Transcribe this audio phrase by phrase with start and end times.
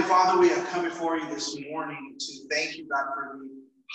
[0.00, 3.50] Heavenly Father, we have come before you this morning to thank you, God, for the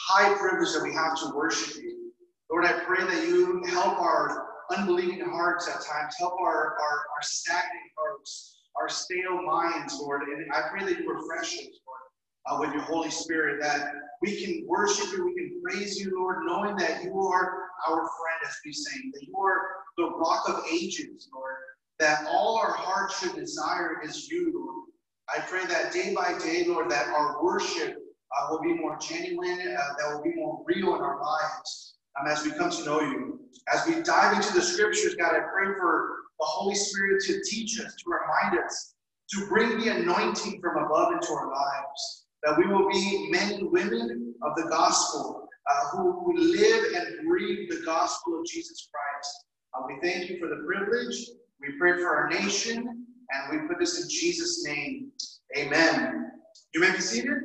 [0.08, 2.12] high privilege that we have to worship you.
[2.52, 7.22] Lord, I pray that you help our unbelieving hearts at times, help our, our, our
[7.22, 10.22] stagnant hearts, our stale minds, Lord.
[10.28, 12.02] And I pray that you refresh us, Lord,
[12.46, 13.87] uh, with your Holy Spirit, that
[14.22, 18.40] we can worship you, we can praise you, Lord, knowing that you are our friend,
[18.48, 19.59] as we sing, that you are
[19.98, 21.55] the rock of ages, Lord,
[21.98, 24.84] that all our hearts should desire is you, Lord.
[25.34, 29.75] I pray that day by day, Lord, that our worship uh, will be more genuine,
[29.75, 33.02] uh, that will be more real in our lives um, as we come to know
[33.02, 33.39] you.
[33.73, 37.80] As we dive into the scriptures, God, I pray for the Holy Spirit to teach
[37.80, 38.93] us, to remind us,
[39.31, 43.71] to bring the anointing from above into our lives, that we will be men and
[43.71, 49.45] women of the gospel uh, who, who live and breathe the gospel of Jesus Christ.
[49.73, 51.16] Uh, we thank you for the privilege.
[51.59, 53.07] We pray for our nation.
[53.31, 55.11] And we put this in Jesus' name.
[55.58, 56.31] Amen.
[56.73, 57.38] You may be seated.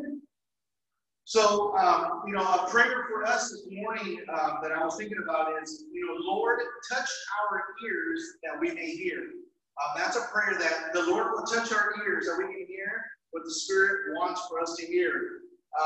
[1.25, 5.19] So, um, you know, a prayer for us this morning um, that I was thinking
[5.23, 6.59] about is, you know, Lord,
[6.93, 7.09] touch
[7.41, 9.19] our ears that we may hear.
[9.19, 13.05] Um, that's a prayer that the Lord will touch our ears that we can hear
[13.31, 15.13] what the Spirit wants for us to hear.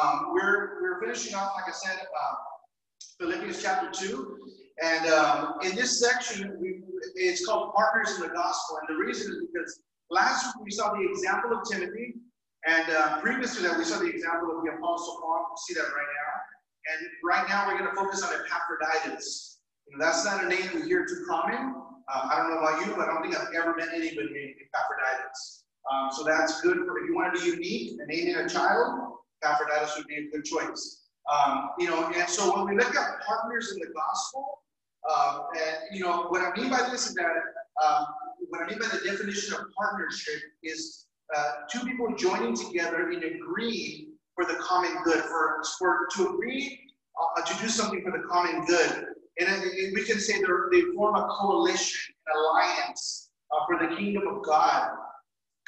[0.01, 2.35] Um, we're, we're finishing off, like I said, uh,
[3.21, 4.39] Philippians chapter 2.
[4.83, 6.74] And um, in this section, we,
[7.15, 8.79] it's called Partners in the Gospel.
[8.79, 12.15] And the reason is because last week we saw the example of Timothy.
[12.67, 15.47] And uh, previous to that, we saw the example of the Apostle Paul.
[15.49, 16.33] We'll see that right now.
[16.87, 19.59] And right now, we're going to focus on Epaphroditus.
[19.87, 21.75] You know, that's not a name we hear too common.
[22.09, 24.55] Uh, I don't know about you, but I don't think I've ever met anybody named
[24.61, 25.65] Epaphroditus.
[25.93, 29.17] Um, so that's good for if you want to be unique and naming a child,
[29.43, 31.03] Epaphroditus would be a good choice.
[31.33, 34.64] Um, you know, and so when we look at partners in the gospel,
[35.13, 37.37] um, and you know, what I mean by this is that
[37.85, 38.07] um,
[38.49, 43.23] what I mean by the definition of partnership is uh, two people joining together in
[43.23, 46.81] agreeing for the common good, for, for to agree
[47.21, 49.07] uh, to do something for the common good.
[49.39, 50.35] And, and we can say
[50.73, 54.91] they form a coalition, an alliance uh, for the kingdom of God,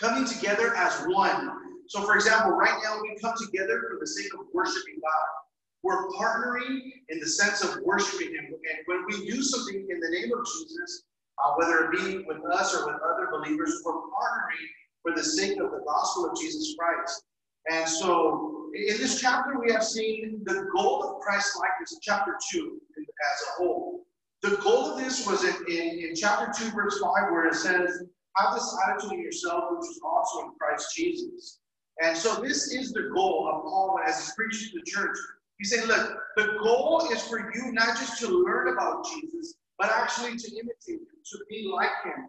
[0.00, 1.50] coming together as one.
[1.88, 5.45] So, for example, right now we come together for the sake of worshiping God.
[5.82, 8.46] We're partnering in the sense of worshiping Him.
[8.46, 11.04] And when we do something in the name of Jesus,
[11.44, 14.66] uh, whether it be with us or with other believers, we're partnering
[15.02, 17.24] for the sake of the gospel of Jesus Christ.
[17.70, 22.36] And so in this chapter, we have seen the goal of Christ likeness in chapter
[22.52, 24.06] 2 as a whole.
[24.42, 28.02] The goal of this was in, in, in chapter 2, verse 5, where it says,
[28.36, 31.60] Have this attitude in yourself, which is also in Christ Jesus.
[32.02, 35.16] And so this is the goal of Paul as he's preaching to the church.
[35.58, 39.90] He's saying, Look, the goal is for you not just to learn about Jesus, but
[39.90, 42.28] actually to imitate him, to be like him.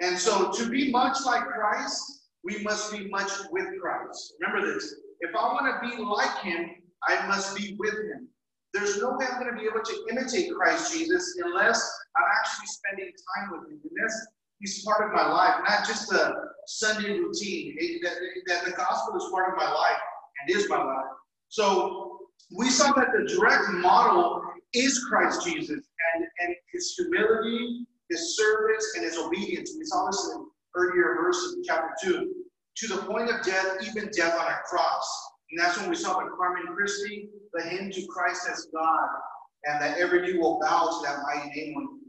[0.00, 4.34] And so to be much like Christ, we must be much with Christ.
[4.40, 4.94] Remember this.
[5.20, 6.70] If I want to be like him,
[7.08, 8.28] I must be with him.
[8.74, 11.78] There's no way I'm going to be able to imitate Christ Jesus unless
[12.16, 13.80] I'm actually spending time with him.
[13.96, 14.26] Unless
[14.60, 16.34] he's part of my life, not just a
[16.66, 17.76] Sunday routine.
[18.02, 18.14] that,
[18.46, 19.98] that the gospel is part of my life
[20.40, 21.12] and is my life.
[21.48, 22.11] So
[22.50, 24.42] we saw that the direct model
[24.74, 29.72] is Christ Jesus and, and his humility, his service, and his obedience.
[29.78, 32.32] We saw this in earlier verse in chapter 2.
[32.76, 35.28] To the point of death, even death on a cross.
[35.50, 39.08] And that's when we saw the Carmen Christi, the hymn to Christ as God,
[39.64, 42.00] and that every knee will bow to that mighty name.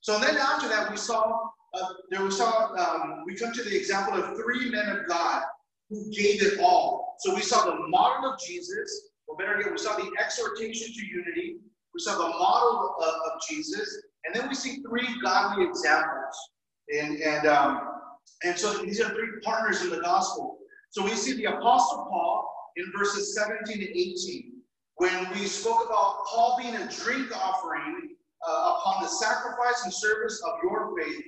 [0.00, 1.38] So then after that, we saw
[1.74, 5.42] uh, there we saw um, we come to the example of three men of God
[5.90, 7.16] who gave it all.
[7.20, 11.06] So we saw the model of Jesus, or better yet, we saw the exhortation to
[11.06, 11.56] unity,
[11.94, 16.34] we saw the model of, of Jesus, and then we see three godly examples.
[16.94, 17.80] And, and, um,
[18.44, 20.58] and so these are three partners in the gospel.
[20.90, 24.52] So we see the Apostle Paul in verses 17 to 18,
[24.96, 28.16] when we spoke about Paul being a drink offering
[28.46, 31.24] uh, upon the sacrifice and service of your faith.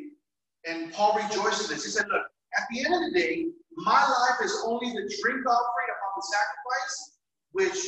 [0.68, 1.84] And Paul rejoices this.
[1.84, 2.22] He said, Look,
[2.56, 3.46] at the end of the day,
[3.76, 7.18] my life is only the drink offering upon the sacrifice,
[7.52, 7.78] which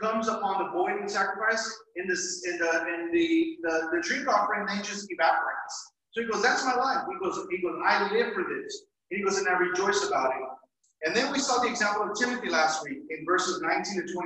[0.00, 4.28] comes upon the void and sacrifice, in this in the in the the, the drink
[4.28, 5.92] offering, then just evaporates.
[6.12, 7.06] So he goes, That's my life.
[7.08, 8.82] He goes, he goes, I live for this.
[9.10, 11.06] And he goes, and I rejoice about it.
[11.06, 14.24] And then we saw the example of Timothy last week in verses 19 to 23.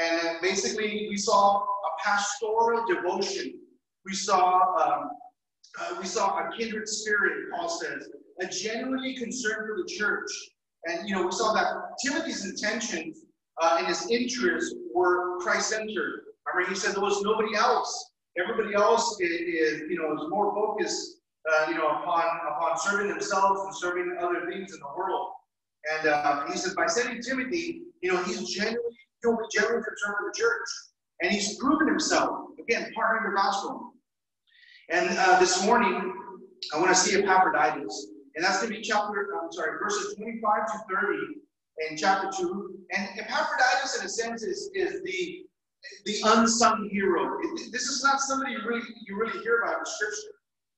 [0.00, 3.58] And basically, we saw a pastoral devotion.
[4.04, 5.10] We saw um,
[5.80, 8.08] uh, we saw a kindred spirit, Paul says,
[8.40, 10.30] a genuinely concern for the church.
[10.86, 11.72] And you know, we saw that
[12.04, 13.20] Timothy's intentions
[13.60, 16.22] uh, and his interests were Christ-centered.
[16.46, 18.10] I mean, he said there was nobody else.
[18.38, 21.20] Everybody else is, is you know, is more focused,
[21.50, 25.32] uh, you know, upon upon serving themselves and serving other things in the world.
[25.92, 28.80] And um, he said, by sending Timothy, you know, he's genuinely,
[29.22, 30.68] he'll be genuinely concerned for the church.
[31.20, 33.92] And he's proven himself, again, partnering the gospel.
[34.90, 36.14] And uh, this morning,
[36.72, 38.08] I want to see Epaphroditus.
[38.34, 41.18] And that's going to be chapter, I'm sorry, verses 25 to 30
[41.88, 42.78] in chapter 2.
[42.94, 45.44] And Epaphroditus, in a sense, is, is the,
[46.04, 47.38] the unsung hero.
[47.70, 50.34] This is not somebody you really, you really hear about in Scripture.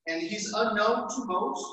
[0.06, 1.64] And he's unknown to most,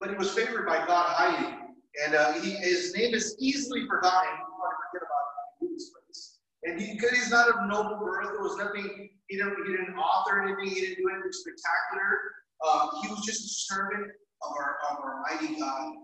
[0.00, 1.56] but he was favored by God highly.
[2.04, 4.30] And uh, he, his name is easily forgotten.
[4.30, 6.38] You want to forget about him this place.
[6.64, 10.42] And he, he's not of noble birth, there was nothing, he didn't, he didn't author
[10.42, 12.20] anything, he didn't do anything spectacular.
[12.60, 14.12] Um, he was just a servant
[14.42, 15.94] of our, of our mighty God.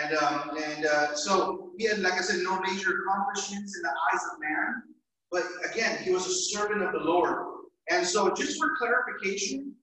[0.00, 3.90] And, um, and uh, so he had, like I said, no major accomplishments in the
[3.90, 4.82] eyes of man.
[5.30, 7.46] But again, he was a servant of the Lord.
[7.90, 9.74] And so, just for clarification,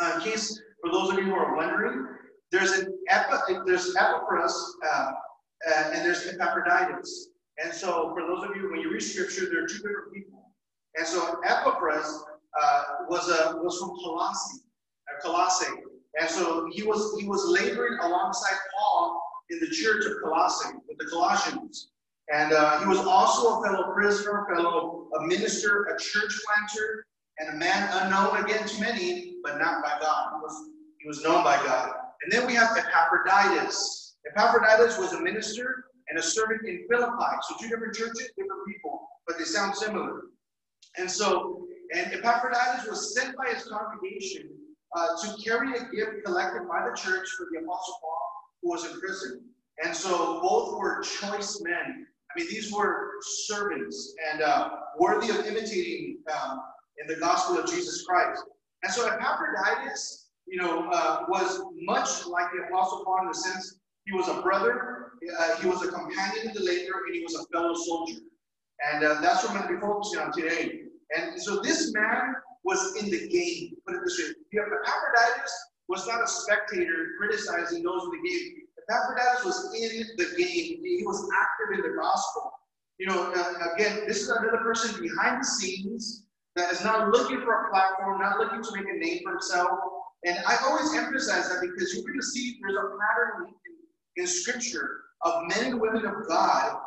[0.00, 2.06] uh, in case for those of you who are wondering,
[2.50, 2.98] there's an
[3.66, 5.12] there's Epaphras uh,
[5.68, 7.28] uh, and there's Epaphroditus.
[7.62, 10.52] And so, for those of you when you read Scripture, there are two different people.
[10.96, 12.24] And so, Epaphras
[12.60, 14.60] uh, was a was from Colossae,
[15.10, 15.72] uh, Colossae,
[16.20, 20.98] and so he was he was laboring alongside Paul in the church of Colossae with
[20.98, 21.88] the Colossians.
[22.32, 27.04] And uh, he was also a fellow prisoner, fellow a minister, a church planter,
[27.38, 30.32] and a man unknown again to many, but not by God.
[30.34, 30.68] He was,
[30.98, 31.90] he was known by God.
[32.22, 34.16] And then we have Epaphroditus.
[34.30, 37.36] Epaphroditus was a minister and a servant in Philippi.
[37.48, 40.22] So two different churches, different people, but they sound similar.
[40.96, 44.50] And so, and Epaphroditus was sent by his congregation
[44.96, 48.11] uh, to carry a gift collected by the church for the Apostle Paul,
[48.62, 49.44] who was in prison.
[49.84, 52.06] And so both were choice men.
[52.30, 53.10] I mean, these were
[53.46, 56.62] servants and uh, worthy of imitating um,
[57.00, 58.42] in the gospel of Jesus Christ.
[58.82, 63.78] And so Epaphroditus, you know, uh, was much like the Apostle Paul in the sense
[64.04, 67.34] he was a brother, uh, he was a companion in the labor, and he was
[67.36, 68.18] a fellow soldier.
[68.92, 70.80] And uh, that's what I'm going to be focusing on today.
[71.16, 73.76] And so this man was in the game.
[73.86, 78.52] Put it this way: Epaphroditus was not a spectator criticizing those in the game.
[78.88, 80.80] Epaphroditus was in the game.
[80.82, 82.50] He was active in the gospel.
[82.98, 86.24] You know, uh, again, this is another person behind the scenes
[86.56, 89.78] that is not looking for a platform, not looking to make a name for himself.
[90.24, 93.54] And I always emphasize that because you're going to see there's a pattern
[94.16, 94.88] in, in Scripture
[95.22, 96.78] of men and women of God.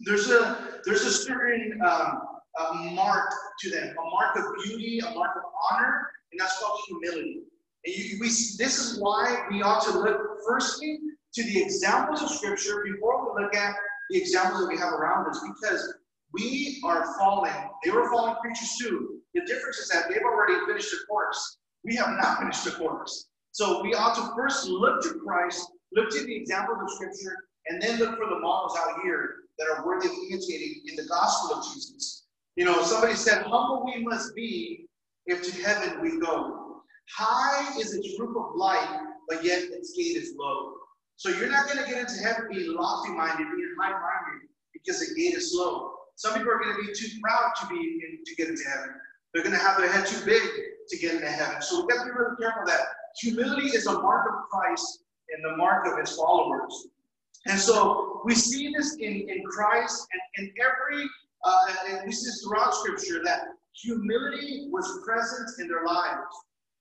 [0.00, 2.22] There's a there's a certain um,
[2.60, 6.80] a mark to them, a mark of beauty, a mark of honor, and that's called
[6.86, 7.42] humility.
[7.84, 10.98] You, we, this is why we ought to look firstly
[11.34, 13.74] to the examples of Scripture before we look at
[14.10, 15.94] the examples that we have around us, because
[16.32, 17.52] we are falling.
[17.84, 19.20] They were falling creatures too.
[19.34, 21.58] The difference is that they've already finished the course.
[21.84, 23.28] We have not finished the course.
[23.52, 27.36] So we ought to first look to Christ, look to the examples of Scripture,
[27.68, 31.06] and then look for the models out here that are worthy of imitating in the
[31.08, 32.24] gospel of Jesus.
[32.56, 34.86] You know, somebody said, humble we must be
[35.26, 36.63] if to heaven we go.
[37.10, 40.74] High is its roof of light, but yet its gate is low.
[41.16, 45.00] So you're not going to get into heaven being lofty minded, being high minded, because
[45.00, 45.92] the gate is low.
[46.16, 48.94] Some people are going to be too proud to be in, to get into heaven.
[49.32, 50.42] They're going to have their head too big
[50.88, 51.60] to get into heaven.
[51.60, 52.80] So we've got to be really careful that
[53.20, 55.00] humility is a mark of Christ
[55.30, 56.88] and the mark of his followers.
[57.46, 61.08] And so we see this in, in Christ and in every
[61.44, 63.42] uh, and this is throughout Scripture that
[63.74, 66.22] humility was present in their lives.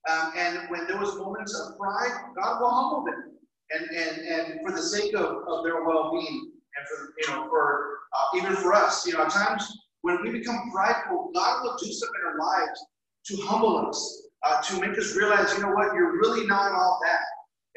[0.10, 3.38] Um, and when there was moments of pride, God will humble them,
[3.72, 8.00] and and and for the sake of, of their well-being, and for you know for
[8.14, 11.92] uh, even for us, you know, at times when we become prideful, God will do
[11.92, 12.86] something in our lives
[13.28, 17.00] to humble us, uh, to make us realize, you know what, you're really not all
[17.06, 17.22] that,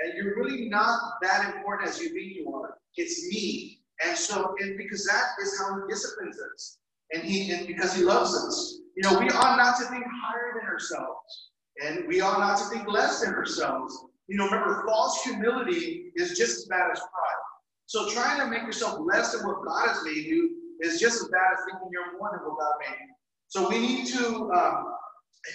[0.00, 2.76] and you're really not that important as you think you are.
[2.96, 6.78] It's me, and so, and because that is how he disciplines us.
[7.12, 8.80] And he and because he loves us.
[8.96, 11.52] You know, we ought not to think higher than ourselves.
[11.84, 14.04] And we ought not to think less than ourselves.
[14.28, 17.42] You know, remember, false humility is just as bad as pride.
[17.86, 21.28] So trying to make yourself less than what God has made you is just as
[21.28, 23.14] bad as thinking you're more than what God made you.
[23.48, 24.92] So we need to, um,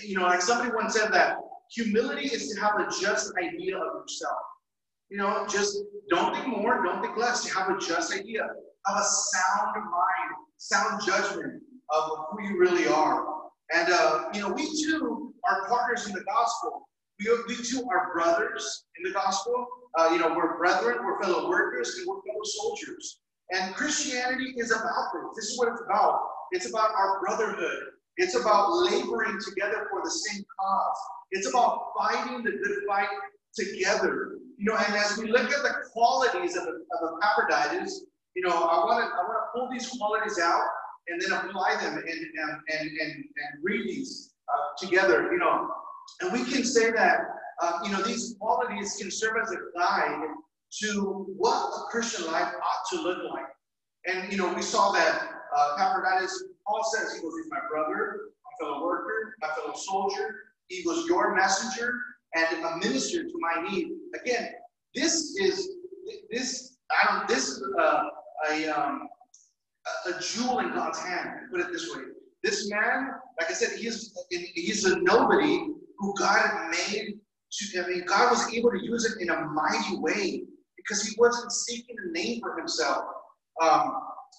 [0.06, 1.38] you know, like somebody once said that
[1.72, 4.40] humility is to have a just idea of yourself.
[5.10, 5.78] You know, just
[6.10, 7.46] don't think more, don't think less.
[7.46, 8.44] You have a just idea,
[8.88, 13.25] have a sound mind, sound judgment of who you really are.
[13.74, 16.88] And, uh, you know, we too are partners in the gospel.
[17.20, 19.68] We, we too are brothers in the gospel.
[19.98, 23.20] Uh, you know, we're brethren, we're fellow workers, and we're fellow soldiers.
[23.52, 25.36] And Christianity is about this.
[25.36, 26.20] This is what it's about.
[26.52, 27.84] It's about our brotherhood.
[28.18, 30.98] It's about laboring together for the same cause.
[31.32, 33.08] It's about fighting the good fight
[33.56, 34.38] together.
[34.58, 38.06] You know, and as we look at the qualities of, of Epaphroditus,
[38.36, 40.64] you know, I want to I want to pull these qualities out
[41.08, 45.31] and then apply them and and and and, and read these uh, together.
[45.31, 45.70] You know,
[46.22, 47.22] and we can say that
[47.62, 50.27] uh, you know these qualities can serve as a guide
[50.81, 53.46] to what a Christian life ought to look like.
[54.05, 56.43] And you know, we saw that uh, Epaphroditus.
[56.67, 60.36] Paul says he goes, "He's my brother, my fellow worker, my fellow soldier."
[60.67, 61.93] He was your messenger
[62.36, 63.89] and a minister to my need.
[64.22, 64.50] Again,
[64.96, 65.70] this is
[66.31, 68.03] this I don't this is a
[68.50, 69.08] a, um,
[70.08, 71.29] a jewel in God's hand.
[71.51, 72.03] Put it this way:
[72.44, 75.68] this man, like I said, he's he's a nobody
[75.98, 77.20] who God made
[77.52, 77.84] to.
[77.84, 80.44] I mean, God was able to use it in a mighty way
[80.78, 83.06] because he wasn't seeking a name for himself.
[83.62, 83.94] Um,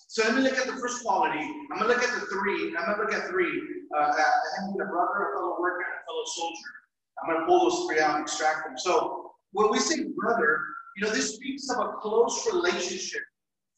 [0.08, 1.40] so let me look at the first quality.
[1.70, 2.74] I'm gonna look at the three.
[2.76, 3.62] I'm gonna look at three.
[3.96, 6.70] Uh, having a brother, a fellow worker, and a fellow soldier.
[7.22, 8.76] I'm gonna pull those three out and extract them.
[8.78, 10.58] So when we say brother,
[10.96, 13.20] you know, this speaks of a close relationship,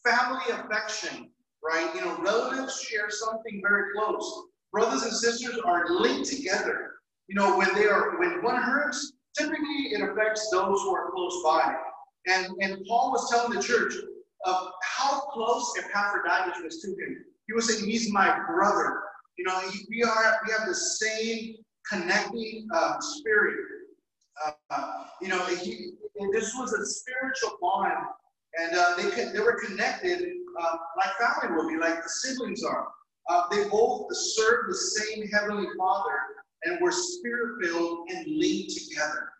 [0.04, 1.30] family affection,
[1.64, 1.94] right?
[1.94, 4.44] You know, relatives share something very close.
[4.72, 6.92] Brothers and sisters are linked together.
[7.28, 11.42] You know, when they are when one hurts, typically it affects those who are close
[11.42, 11.74] by.
[12.26, 13.94] And and Paul was telling the church
[14.44, 17.24] of how close Epaphroditus was to him.
[17.46, 19.00] He was saying, "He's my brother."
[19.38, 21.56] You know, we are we have the same
[21.90, 23.56] connecting uh, spirit.
[24.70, 25.92] Uh, you know, he,
[26.32, 27.92] this was a spiritual bond,
[28.58, 30.28] and uh, they could, they were connected
[30.60, 32.88] uh, like family will be, like the siblings are.
[33.28, 36.18] Uh, they both serve the same heavenly Father
[36.64, 39.30] and were spirit filled and linked together.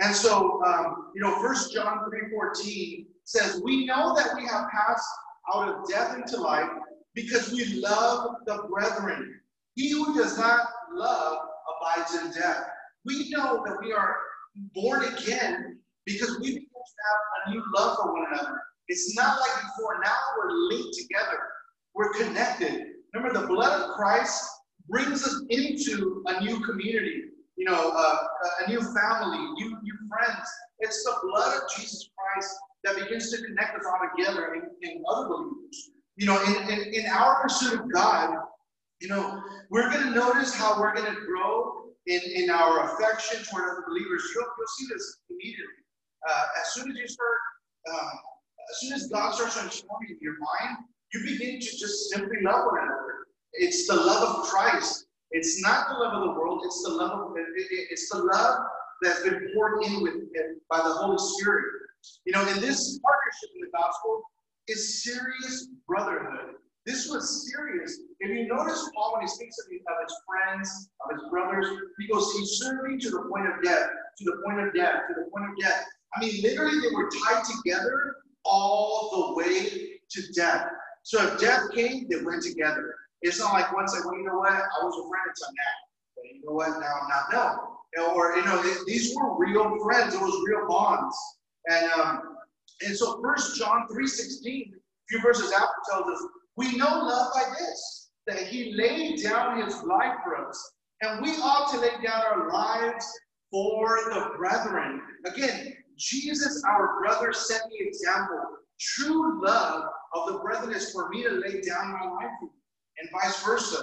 [0.00, 4.68] And so, um, you know, First John three fourteen says, "We know that we have
[4.70, 5.08] passed
[5.54, 6.68] out of death into life
[7.14, 9.40] because we love the brethren.
[9.74, 11.38] He who does not love
[11.80, 12.64] abides in death.
[13.04, 14.16] We know that we are
[14.74, 18.60] born again because we have a new love for one another.
[18.88, 20.00] It's not like before.
[20.02, 21.38] Now we're linked together.
[21.94, 22.86] We're connected.
[23.14, 24.44] Remember, the blood of Christ
[24.88, 27.22] brings us into a new community,
[27.56, 28.16] you know, uh,
[28.66, 30.48] a new family, new, new friends.
[30.80, 35.02] It's the blood of Jesus Christ that begins to connect us all together in, in
[35.08, 35.90] other believers.
[36.16, 38.36] You know, in, in, in our pursuit of God,
[39.00, 43.44] you know, we're going to notice how we're going to grow in, in our affection
[43.44, 44.22] toward other believers.
[44.34, 45.82] You'll, you'll see this immediately.
[46.28, 47.38] Uh, as soon as you start,
[47.90, 48.10] um,
[48.70, 50.78] as soon as God starts transforming your mind,
[51.12, 53.26] you begin to just simply love one another.
[53.52, 55.06] It's the love of Christ.
[55.30, 56.62] It's not the love of the world.
[56.64, 58.58] It's the love of it, it, it's the love
[59.02, 61.64] that's been poured in with it by the Holy Spirit.
[62.24, 64.22] You know, in this partnership in the gospel
[64.68, 66.56] is serious brotherhood.
[66.86, 67.98] This was serious.
[68.20, 71.66] If you notice Paul, when he speaks of, of his friends, of his brothers,
[71.98, 75.08] he goes, he served me to the point of death, to the point of death,
[75.08, 75.84] to the point of death.
[76.14, 80.66] I mean, literally, they were tied together all the way to death.
[81.02, 82.94] So if death came, they went together.
[83.22, 85.74] It's not like one said, well, you know what, I was a friend until now.
[86.16, 87.58] But you know what, now I'm not.
[87.96, 88.14] No.
[88.14, 90.14] Or, you know, these were real friends.
[90.14, 91.16] It was real bonds.
[91.70, 92.34] And um,
[92.82, 94.70] and so First John 3.16, a
[95.08, 99.82] few verses after tells us, we know love by this, that he laid down his
[99.82, 100.72] life for us,
[101.02, 103.06] and we ought to lay down our lives
[103.50, 105.00] for the brethren.
[105.26, 108.38] Again, Jesus, our brother, set the example.
[108.80, 109.84] True love
[110.14, 112.52] of the brethren is for me to lay down my life for you,
[112.98, 113.82] and vice versa.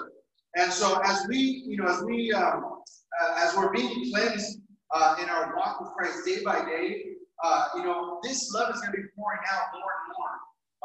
[0.55, 2.81] And so, as we, you know, as we, um,
[3.21, 4.59] uh, as we're being cleansed
[4.93, 7.03] uh, in our walk with Christ day by day,
[7.43, 10.29] uh, you know, this love is going to be pouring out more and more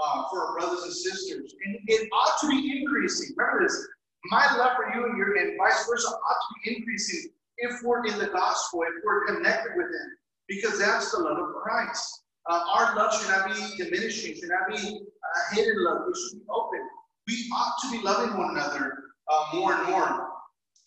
[0.02, 1.54] uh, for our brothers and sisters.
[1.64, 3.34] And it ought to be increasing.
[3.36, 3.86] Remember this
[4.30, 8.04] my love for you and your and vice versa ought to be increasing if we're
[8.06, 10.08] in the gospel, if we're connected with Him,
[10.48, 12.22] because that's the love of Christ.
[12.48, 16.02] Uh, our love should not be diminishing, should not be uh, hidden love.
[16.06, 16.80] We should be open.
[17.26, 18.92] We ought to be loving one another
[19.28, 20.28] uh, more and more.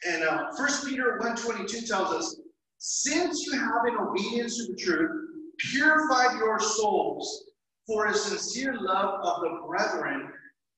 [0.08, 2.40] And uh, 1 Peter 1.22 tells us,
[2.78, 5.12] since you have in obedience to the truth,
[5.72, 7.52] purified your souls
[7.86, 10.30] for a sincere love of the brethren.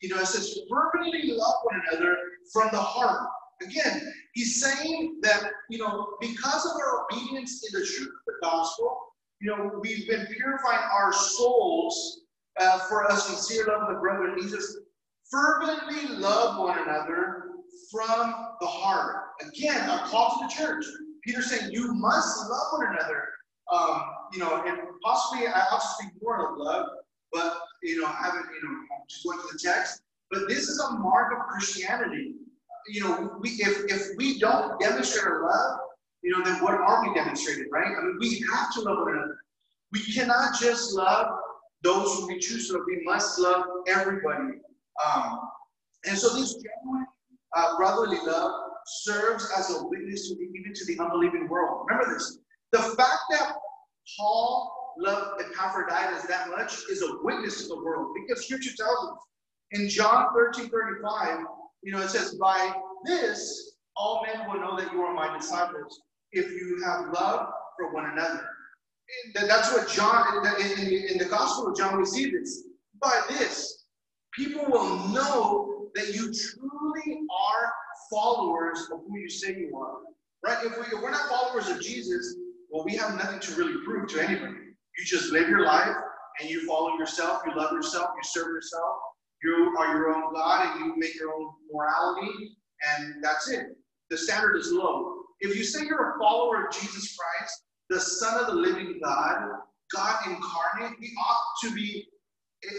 [0.01, 2.17] You know, it says, fervently love one another
[2.51, 3.29] from the heart.
[3.61, 8.33] Again, he's saying that, you know, because of our obedience in the truth of the
[8.41, 8.99] gospel,
[9.39, 12.21] you know, we've been purifying our souls
[12.59, 14.35] uh, for a sincere love of the brethren.
[14.39, 14.77] He says,
[15.31, 17.45] fervently love one another
[17.91, 19.23] from the heart.
[19.41, 20.85] Again, a call to the church.
[21.23, 23.27] Peter's saying, you must love one another.
[23.71, 24.03] Um,
[24.33, 26.87] you know, and possibly I also speak more of love,
[27.31, 28.77] but you know, I haven't, you know,
[29.09, 30.01] just going to the text.
[30.29, 32.35] But this is a mark of Christianity.
[32.87, 35.79] You know, we if if we don't demonstrate our love,
[36.23, 37.87] you know, then what are we demonstrating, right?
[37.87, 39.37] I mean, we have to love one another.
[39.91, 41.27] We cannot just love
[41.83, 42.83] those who we choose to love.
[42.87, 44.59] We must love everybody.
[45.05, 45.39] Um,
[46.05, 47.05] and so this genuine
[47.55, 48.51] uh, brotherly love
[48.85, 51.85] serves as a witness to the, even to the unbelieving world.
[51.87, 52.39] Remember this.
[52.71, 53.53] The fact that
[54.17, 59.17] Paul loved Epaphroditus that much is a witness to the world because scripture tells us
[59.71, 61.39] in John 13 35,
[61.83, 62.73] you know, it says, By
[63.05, 67.93] this all men will know that you are my disciples if you have love for
[67.93, 68.47] one another.
[69.35, 72.63] And that's what John, in, in, in the Gospel of John, we see this.
[73.01, 73.85] By this,
[74.33, 77.73] people will know that you truly are
[78.09, 79.97] followers of who you say you are.
[80.45, 80.65] Right?
[80.65, 82.35] If, we, if we're not followers of Jesus,
[82.69, 84.53] well, we have nothing to really prove to anybody.
[84.97, 85.95] You just live your life
[86.39, 88.95] and you follow yourself, you love yourself, you serve yourself,
[89.43, 92.57] you are your own God, and you make your own morality,
[92.89, 93.77] and that's it.
[94.09, 95.17] The standard is low.
[95.39, 99.41] If you say you're a follower of Jesus Christ, the Son of the living God,
[99.93, 102.07] God incarnate, we ought to be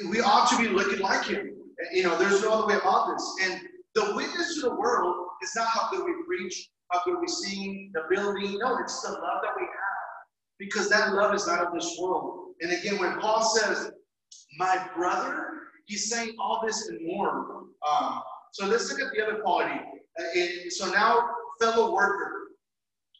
[0.08, 1.56] we ought to be looking like him.
[1.92, 3.34] You know, there's no other way about this.
[3.42, 3.60] And
[3.94, 7.90] the witness to the world is not how good we preach, how good we sing,
[7.92, 8.58] the building.
[8.60, 10.12] No, it's the love that we have.
[10.58, 12.54] Because that love is not of this world.
[12.60, 13.90] And again, when Paul says,
[14.56, 17.64] my brother, he's saying all this and more.
[17.88, 18.22] Um,
[18.52, 19.80] so let's look at the other quality.
[20.18, 21.28] Uh, so now,
[21.60, 22.38] fellow worker.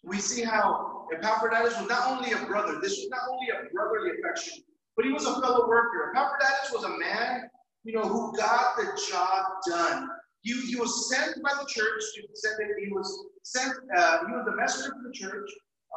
[0.04, 4.10] We see how Epaphroditus was not only a brother, this was not only a brotherly
[4.18, 4.64] affection,
[4.96, 6.12] but he was a fellow worker.
[6.14, 7.48] Epaphroditus was a man,
[7.84, 10.08] you know, who got the job done.
[10.42, 12.84] He, he was sent by the church to send it.
[12.84, 13.72] He was sent.
[13.96, 15.48] Uh, he was the messenger of the church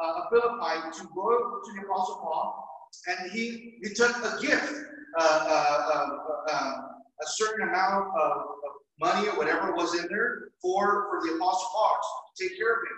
[0.02, 2.68] uh, of Philippi to go to the apostle Paul,
[3.08, 4.72] and he he took a gift,
[5.18, 6.74] uh, uh, uh um,
[7.22, 8.42] a certain amount of, of,
[8.98, 11.98] money or whatever was in there for for the apostle Paul
[12.34, 12.96] to take care of him.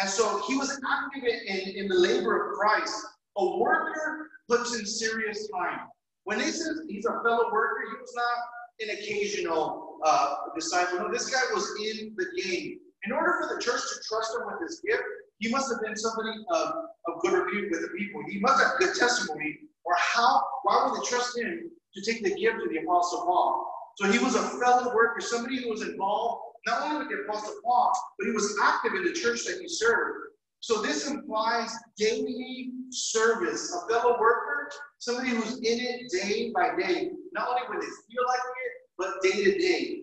[0.00, 2.94] And so he was active in, in the labor of Christ.
[3.38, 5.80] A worker puts in serious time.
[6.24, 10.98] When he says he's a fellow worker, he was not an occasional uh, disciple.
[10.98, 12.78] No, this guy was in the game.
[13.04, 15.02] In order for the church to trust him with his gift,
[15.38, 16.68] he must have been somebody of,
[17.06, 18.22] of good repute with the people.
[18.28, 19.58] He must have good testimony.
[19.84, 20.42] Or how?
[20.70, 23.74] Why would they trust him to take the gift to the Apostle Paul?
[23.96, 27.56] So he was a fellow worker, somebody who was involved not only with the Apostle
[27.64, 30.28] Paul, but he was active in the church that he served.
[30.60, 37.10] So this implies daily service, a fellow worker, somebody who's in it day by day,
[37.32, 40.02] not only when they feel like it, but day to day.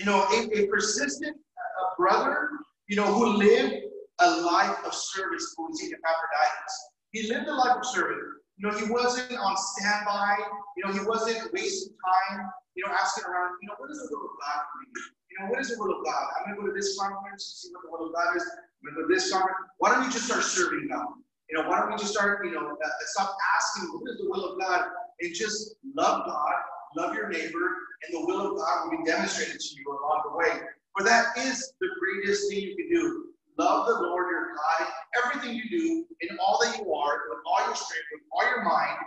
[0.00, 2.50] You know, a, a persistent uh, a brother,
[2.88, 3.76] you know, who lived
[4.18, 6.88] a life of service, who we see Epaphroditus.
[7.12, 8.18] He lived a life of service.
[8.58, 10.36] You know, he wasn't on standby.
[10.76, 14.08] You know, he wasn't wasting time, you know, asking around, you know, what is the
[14.10, 14.86] will of God for me?
[15.30, 16.24] You know, what is the will of God?
[16.38, 18.46] I'm going to go to this conference and see what the will of God is.
[18.46, 19.58] I'm going to go to this conference.
[19.78, 21.18] Why don't we just start serving God?
[21.50, 24.30] You know, why don't we just start, you know, uh, stop asking what is the
[24.30, 24.86] will of God
[25.20, 26.54] and just love God,
[26.96, 27.66] love your neighbor,
[28.06, 30.66] and the will of God will be demonstrated to you along the way.
[30.96, 33.23] For that is the greatest thing you can do.
[33.56, 37.38] Love the Lord your God in everything you do, in all that you are, with
[37.46, 38.98] all your strength, with all your mind.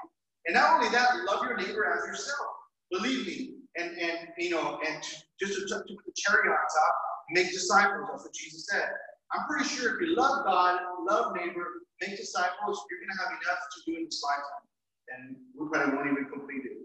[0.46, 2.48] And not only that, love your neighbor as yourself.
[2.92, 5.04] Believe me, and and you know, and
[5.40, 6.96] just to, to put the cherry on top,
[7.32, 8.08] make disciples.
[8.10, 8.88] That's what Jesus said.
[9.34, 13.32] I'm pretty sure if you love God, love neighbor, make disciples, you're going to have
[13.44, 14.68] enough to do in this lifetime.
[15.12, 16.78] And we probably won't even complete it.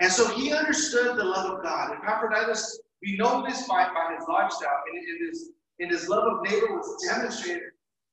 [0.00, 1.92] And so he understood the love of God.
[1.92, 4.82] And Epaphroditus, we know this by, by his lifestyle.
[4.90, 7.62] And in his, in his love of neighbor was demonstrated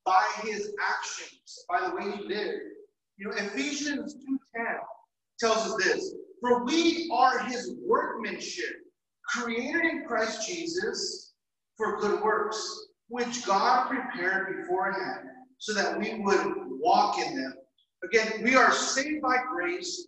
[0.06, 2.62] by his actions, by the way he lived.
[3.18, 4.78] You know, Ephesians 2.10
[5.40, 6.14] tells us this.
[6.42, 8.76] For we are his workmanship,
[9.28, 11.34] created in Christ Jesus
[11.78, 17.54] for good works, which God prepared beforehand so that we would walk in them.
[18.04, 20.08] Again, we are saved by grace,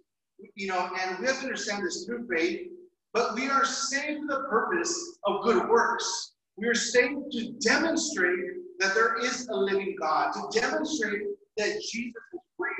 [0.55, 2.67] you know, and we have to understand this through faith,
[3.13, 6.30] but we are saved for the purpose of good works.
[6.57, 8.39] We are saved to demonstrate
[8.79, 11.21] that there is a living God, to demonstrate
[11.57, 12.71] that Jesus is real,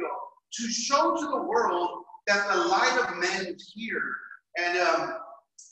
[0.54, 4.04] to show to the world that the light of men is here.
[4.58, 5.14] And, um,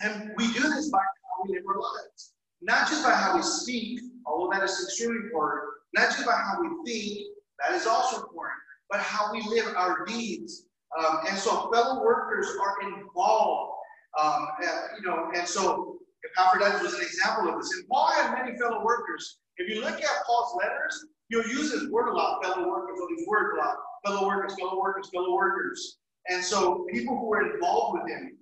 [0.01, 3.41] and we do this by how we live our lives, not just by how we
[3.41, 5.63] speak, although that is extremely important,
[5.95, 7.27] not just by how we think,
[7.59, 8.59] that is also important,
[8.89, 10.65] but how we live our deeds.
[10.97, 13.73] Um, and so fellow workers are involved,
[14.19, 17.71] um, uh, you know, and so Epaphroditus was an example of this.
[17.73, 19.37] And Paul had many fellow workers.
[19.57, 23.07] If you look at Paul's letters, you'll use this word a lot, fellow workers, or
[23.09, 25.97] these words a lot, fellow workers, fellow workers, fellow workers.
[26.29, 28.37] And so people who were involved with him.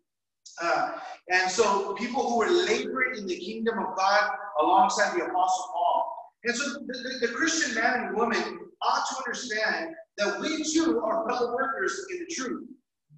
[0.61, 0.93] Uh,
[1.31, 6.15] and so people who were laboring in the kingdom of God alongside the Apostle Paul.
[6.45, 8.41] And so the, the, the Christian man and woman
[8.81, 12.67] ought to understand that we too are fellow workers in the truth.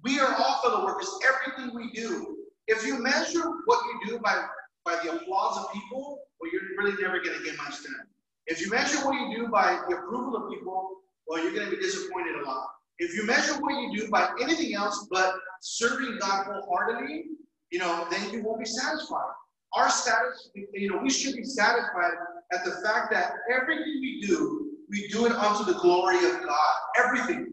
[0.02, 1.10] We are all fellow workers.
[1.26, 2.36] Everything we do.
[2.70, 4.46] If you measure what you do by,
[4.84, 8.06] by the applause of people, well, you're really never going to get much done.
[8.46, 10.88] If you measure what you do by the approval of people,
[11.26, 12.68] well, you're going to be disappointed a lot.
[13.00, 17.24] If you measure what you do by anything else but serving God wholeheartedly,
[17.72, 19.32] you know, then you won't be satisfied.
[19.74, 22.12] Our status, you know, we should be satisfied
[22.52, 26.74] at the fact that everything we do, we do it unto the glory of God.
[27.04, 27.52] Everything.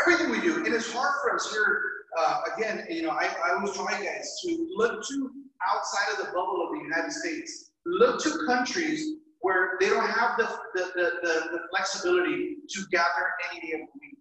[0.00, 0.64] Everything we do.
[0.64, 1.82] It is hard for us here,
[2.16, 5.30] uh, again, you know, I, I always try, guys, to look to
[5.70, 7.70] outside of the bubble of the United States.
[7.84, 13.60] Look to countries where they don't have the, the, the, the, flexibility to gather any
[13.60, 14.18] day of the week.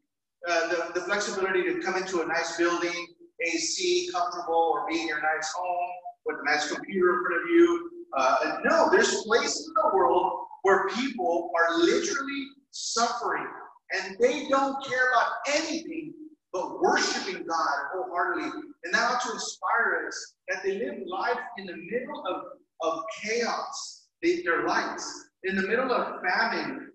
[0.47, 3.07] Uh, the, the flexibility to come into a nice building,
[3.41, 5.89] AC, comfortable, or be in your nice home
[6.25, 7.89] with a nice computer in front of you.
[8.15, 13.47] Uh, no, there's places in the world where people are literally suffering
[13.93, 16.13] and they don't care about anything
[16.55, 18.49] but worshiping God wholeheartedly.
[18.85, 22.43] And that ought to inspire us that they live life in the middle of,
[22.81, 24.05] of chaos.
[24.23, 25.27] They, they're lights.
[25.43, 26.91] In the middle of famine,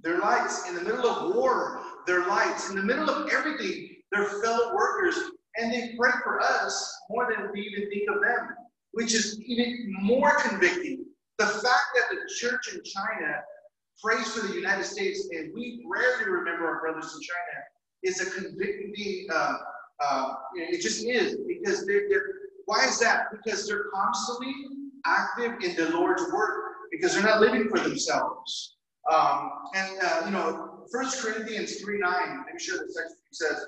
[0.00, 0.66] they're lights.
[0.70, 2.70] In the middle of war, they're lights.
[2.70, 5.16] In the middle of everything, they're fellow workers.
[5.58, 8.56] And they pray for us more than we even think of them,
[8.92, 11.04] which is even more convicting.
[11.36, 13.34] The fact that the church in China
[14.02, 17.64] prays for the United States, and we rarely remember our brothers in China,
[18.04, 19.26] is a convicting.
[19.32, 19.54] Uh,
[20.00, 22.26] uh, it just is because they're, they're.
[22.66, 23.26] Why is that?
[23.32, 24.54] Because they're constantly
[25.06, 28.76] active in the Lord's work because they're not living for themselves.
[29.12, 32.44] Um, and uh, you know, First Corinthians three nine.
[32.44, 33.16] Let me share this section.
[33.30, 33.66] He says,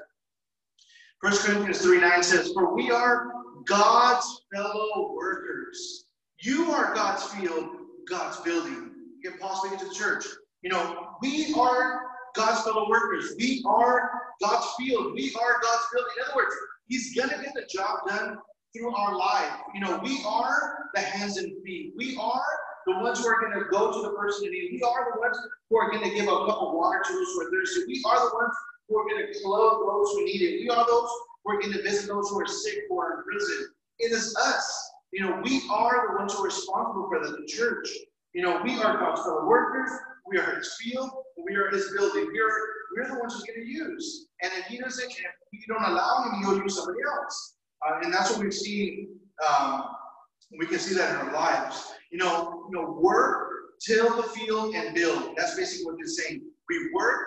[1.22, 3.28] First Corinthians three nine says, "For we are
[3.66, 6.06] God's fellow workers.
[6.40, 7.68] You are God's field,
[8.08, 10.24] God's building." Get Paul speaking to the church.
[10.62, 12.02] You know, we are
[12.36, 13.34] God's fellow workers.
[13.38, 14.10] We are
[14.42, 15.14] God's field.
[15.14, 16.12] We are God's building.
[16.18, 16.54] In other words,
[16.86, 18.38] He's going to get the job done
[18.76, 19.52] through our life.
[19.74, 21.94] You know, we are the hands and feet.
[21.96, 22.44] We are
[22.86, 24.70] the ones who are going to go to the person in need.
[24.72, 27.26] We are the ones who are going to give a cup of water to those
[27.26, 27.84] who are thirsty.
[27.88, 28.54] We are the ones
[28.88, 30.60] who are going to clothe those who need it.
[30.60, 31.08] We are those
[31.44, 33.68] who are going to visit those who are sick or in prison.
[33.98, 34.90] It is us.
[35.12, 37.88] You know, we are the ones who are responsible for the church.
[38.34, 39.90] You know, we are God's fellow workers.
[40.26, 41.10] We are His field.
[41.36, 42.28] We are His building.
[42.32, 42.58] We are
[42.96, 44.28] we're the ones who's going to use.
[44.42, 45.16] And if He doesn't, if
[45.52, 47.56] we don't allow Him, He'll use somebody else.
[47.86, 49.08] Uh, and that's what we've seen.
[49.46, 49.84] Um,
[50.58, 51.92] we can see that in our lives.
[52.10, 53.48] You know, you know, work,
[53.84, 55.34] till the field, and build.
[55.36, 56.40] That's basically what they're saying.
[56.68, 57.26] We work,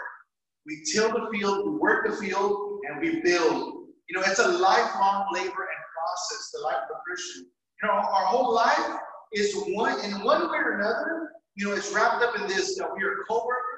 [0.66, 3.86] we till the field, we work the field, and we build.
[4.10, 7.46] You know, it's a lifelong labor and process, the life of a Christian.
[7.84, 9.00] You know, our whole life
[9.34, 12.88] is one in one way or another, you know, it's wrapped up in this that
[12.96, 13.69] we are co-workers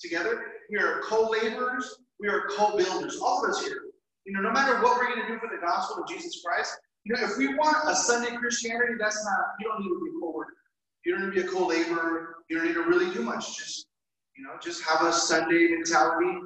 [0.00, 3.82] together, we are co-laborers, we are co-builders, all of us here.
[4.24, 6.78] You know, no matter what we're going to do for the gospel of Jesus Christ,
[7.04, 10.10] you know, if we want a Sunday Christianity, that's not, you don't need to be
[10.10, 10.52] a co-worker.
[11.04, 12.36] You don't need to be a co-laborer.
[12.48, 13.58] You don't need to really do much.
[13.58, 13.86] Just,
[14.36, 16.38] you know, just have a Sunday mentality,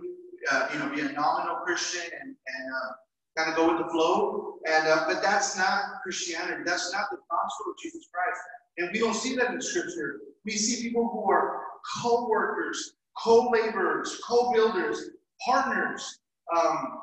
[0.51, 2.93] uh, you know, be a nominal Christian and, and uh,
[3.37, 4.55] kind of go with the flow.
[4.67, 6.63] And uh, but that's not Christianity.
[6.65, 8.41] That's not the gospel of Jesus Christ.
[8.79, 10.21] And we don't see that in Scripture.
[10.45, 11.61] We see people who are
[12.03, 15.11] co-workers, co-laborers, co-builders,
[15.45, 16.19] partners,
[16.57, 16.99] um,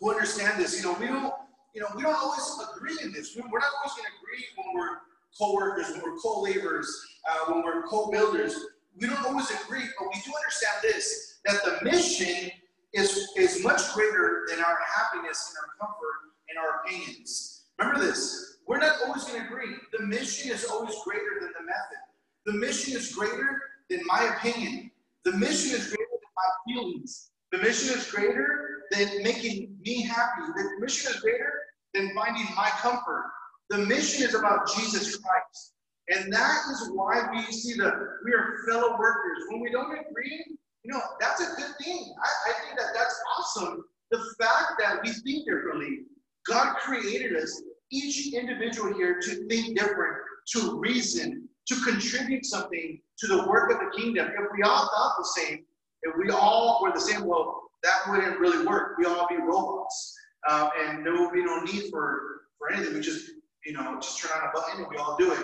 [0.00, 0.76] who understand this.
[0.76, 1.32] You know, we don't.
[1.74, 3.36] You know, we don't always agree in this.
[3.36, 4.96] We're not always going to agree when we're
[5.38, 6.88] co-workers, when we're co-laborers,
[7.28, 8.56] uh, when we're co-builders.
[8.98, 12.50] We don't always agree, but we do understand this: that the mission
[12.94, 16.16] is, is much greater than our happiness and our comfort
[16.48, 17.64] and our opinions.
[17.78, 19.76] Remember this we're not always going to agree.
[19.96, 22.02] The mission is always greater than the method.
[22.46, 24.90] The mission is greater than my opinion.
[25.26, 27.30] The mission is greater than my feelings.
[27.50, 30.52] The mission is greater than making me happy.
[30.54, 31.52] The mission is greater
[31.94, 33.32] than finding my comfort.
[33.70, 35.72] The mission is about Jesus Christ.
[36.10, 37.92] And that is why we see that
[38.24, 39.42] we are fellow workers.
[39.48, 40.44] When we don't agree,
[40.84, 42.14] you know, that's a good thing.
[42.22, 43.82] I, I think that that's awesome.
[44.12, 46.02] The fact that we think differently.
[46.46, 47.60] God created us,
[47.90, 50.18] each individual here, to think different,
[50.52, 54.28] to reason, to contribute something to the work of the kingdom.
[54.28, 55.64] If we all thought the same,
[56.02, 58.96] if we all were the same, well, that wouldn't really work.
[58.98, 60.14] We all be robots.
[60.48, 62.94] Uh, and there will be no need for, for anything.
[62.94, 63.30] We just,
[63.64, 65.40] you know, just turn on a button and we all do it.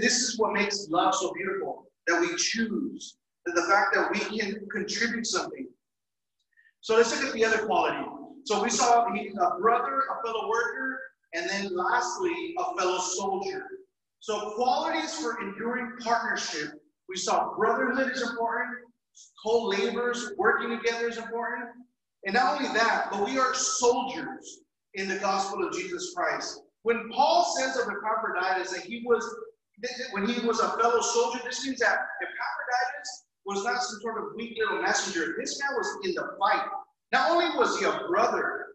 [0.00, 4.38] This is what makes love so beautiful, that we choose that the fact that we
[4.38, 5.68] can contribute something.
[6.80, 8.04] So let's look at the other quality.
[8.44, 11.00] So we saw a brother, a fellow worker,
[11.34, 13.64] and then lastly, a fellow soldier.
[14.20, 16.72] So qualities for enduring partnership.
[17.08, 18.78] We saw brotherhood is important,
[19.44, 21.68] co-laborers working together is important,
[22.24, 24.58] And not only that, but we are soldiers
[24.94, 26.60] in the gospel of Jesus Christ.
[26.82, 29.24] When Paul says of Epaphroditus that he was,
[30.12, 34.34] when he was a fellow soldier, this means that Epaphroditus was not some sort of
[34.34, 35.36] weak little messenger.
[35.38, 36.66] This man was in the fight.
[37.12, 38.65] Not only was he a brother,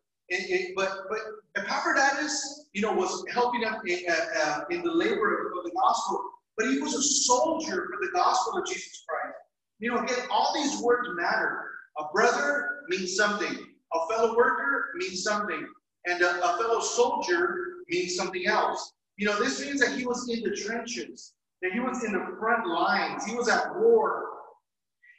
[0.76, 1.20] but but
[1.58, 6.22] Epaphroditus, you know, was helping him in, uh, uh, in the labor of the gospel.
[6.58, 9.38] But he was a soldier for the gospel of Jesus Christ.
[9.80, 11.64] You know, again, all these words matter.
[11.98, 13.68] A brother means something.
[13.94, 15.68] A fellow worker means something.
[16.06, 17.58] And a, a fellow soldier
[17.90, 18.94] means something else.
[19.18, 22.36] You know, this means that he was in the trenches, that he was in the
[22.40, 24.26] front lines, he was at war.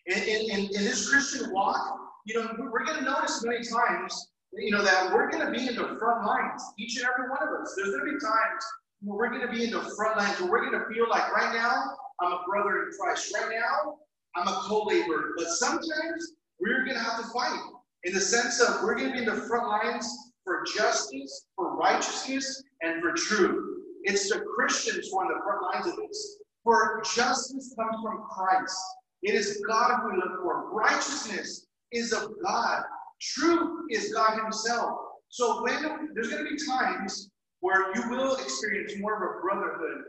[0.07, 4.71] In, in, in this Christian walk, you know, we're going to notice many times, you
[4.71, 7.61] know, that we're going to be in the front lines, each and every one of
[7.61, 7.75] us.
[7.77, 8.65] There's going to be times
[9.05, 11.53] we're going to be in the front lines, where we're going to feel like right
[11.55, 13.35] now, I'm a brother in Christ.
[13.35, 13.97] Right now,
[14.37, 15.33] I'm a co-laborer.
[15.37, 17.59] But sometimes we're going to have to fight
[18.05, 21.77] in the sense of we're going to be in the front lines for justice, for
[21.77, 23.81] righteousness, and for truth.
[24.05, 26.39] It's the Christians who are on the front lines of this.
[26.65, 28.79] For justice comes from Christ.
[29.23, 30.73] It is God we look for.
[30.73, 32.83] Righteousness is of God.
[33.23, 34.99] Truth is God Himself.
[35.29, 37.31] So when there's going to be times
[37.63, 40.03] where you will experience more of a brotherhood.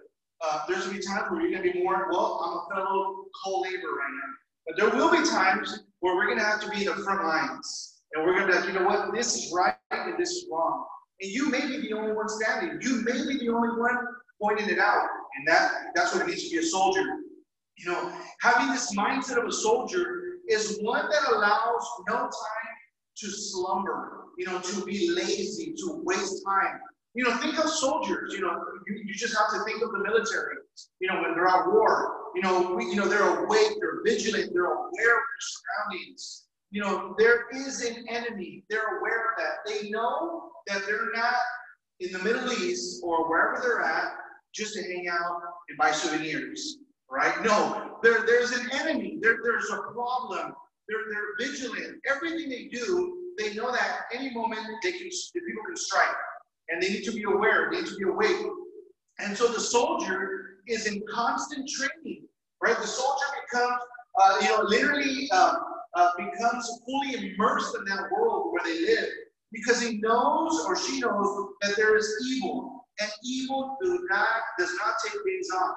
[0.44, 2.76] Uh, there's going to be times where you're going to be more, well, I'm a
[2.76, 4.34] fellow co-laborer right now.
[4.68, 8.02] But there will be times where we're going to have to be the front lines.
[8.14, 10.86] And we're going to you know what, this is right and this is wrong.
[11.22, 12.80] And you may be the only one standing.
[12.82, 13.98] You may be the only one
[14.42, 15.08] pointing it out.
[15.38, 17.04] And that that's what it means to be a soldier.
[17.78, 22.73] You know, having this mindset of a soldier is one that allows no time
[23.18, 26.80] to slumber, you know, to be lazy, to waste time.
[27.14, 30.00] You know, think of soldiers, you know, you, you just have to think of the
[30.00, 30.56] military,
[31.00, 32.32] you know, when they're at war.
[32.36, 36.46] You know, we, you know, they're awake, they're vigilant, they're aware of their surroundings.
[36.72, 38.64] You know, there is an enemy.
[38.70, 39.58] They're aware of that.
[39.68, 41.36] They know that they're not
[42.00, 44.14] in the Middle East or wherever they're at
[44.56, 46.80] just to hang out and buy souvenirs
[47.14, 47.44] right?
[47.44, 49.20] No, there, there's an enemy.
[49.22, 50.54] There, there's a problem.
[50.88, 52.00] They're, they're vigilant.
[52.10, 56.16] Everything they do, they know that any moment they can, the people can strike,
[56.70, 57.70] and they need to be aware.
[57.72, 58.46] They need to be awake.
[59.20, 62.26] And so the soldier is in constant training,
[62.62, 62.78] right?
[62.78, 63.82] The soldier becomes,
[64.22, 65.56] uh, you know, literally uh,
[65.96, 69.10] uh, becomes fully immersed in that world where they live
[69.52, 74.72] because he knows or she knows that there is evil, and evil do not does
[74.84, 75.76] not take days off.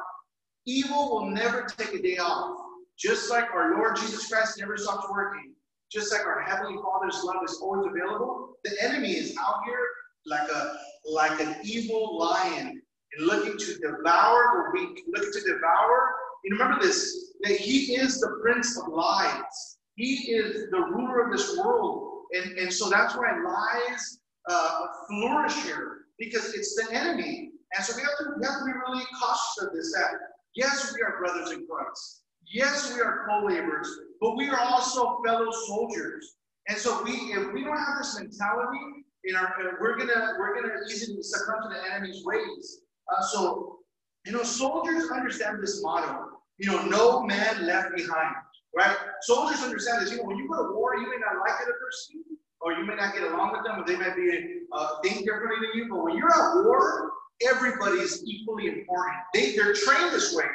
[0.67, 2.57] Evil will never take a day off.
[2.99, 5.53] Just like our Lord Jesus Christ never stops working,
[5.93, 9.87] just like our Heavenly Father's love is always available, the enemy is out here
[10.27, 10.79] like a
[11.09, 12.83] like an evil lion
[13.17, 16.15] and looking to devour the weak, looking to devour.
[16.45, 19.79] You remember this, that he is the prince of lies.
[19.95, 22.25] He is the ruler of this world.
[22.33, 27.51] And, and so that's why lies uh, flourish here, because it's the enemy.
[27.77, 30.19] And so we have to, we have to be really cautious of this, that
[30.57, 32.23] Yes, we are brothers in Christ.
[32.53, 33.89] Yes, we are co-laborers,
[34.21, 36.37] but we are also fellow soldiers.
[36.69, 38.79] And so we, if we don't have this mentality,
[39.25, 42.81] in our, we're gonna we're gonna easily succumb to the enemy's ways.
[43.13, 43.79] Uh, so,
[44.25, 46.29] you know, soldiers understand this motto.
[46.59, 48.37] You know, no man left behind.
[48.77, 48.97] Right?
[49.23, 50.13] Soldiers understand this.
[50.13, 52.23] You know, when you go to war, you may not like the person,
[52.61, 55.67] or you may not get along with them, or they might be uh, think differently
[55.67, 55.89] than you.
[55.91, 57.11] But when you're at war,
[57.49, 59.17] everybody is equally important.
[59.35, 60.47] They, they're trained this way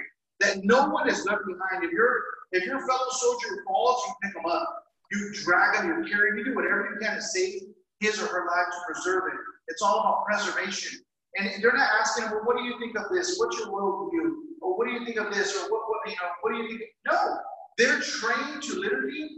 [0.41, 1.83] that no one is left behind.
[1.83, 4.83] If your if your fellow soldier falls, you pick them up.
[5.11, 7.61] You drag them, you carry them, you do whatever you can to save
[7.99, 9.39] his or her life to preserve it.
[9.67, 10.99] It's all about preservation.
[11.37, 13.37] And they're not asking, well, what do you think of this?
[13.37, 14.31] What's your worldview?
[14.61, 15.55] Or what do you think of this?
[15.55, 16.81] Or what, what you know, what do you think?
[17.09, 17.37] No,
[17.77, 19.29] they're trained to literally